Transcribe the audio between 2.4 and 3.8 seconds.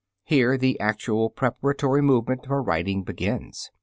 for writing begins.